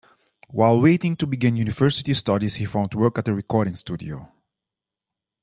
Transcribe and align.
While 0.49 0.81
waiting 0.81 1.15
to 1.17 1.27
begin 1.27 1.55
university 1.55 2.15
studies 2.15 2.55
he 2.55 2.65
found 2.65 2.95
work 2.95 3.19
at 3.19 3.27
a 3.27 3.35
recording 3.35 3.75
studio. 3.75 4.31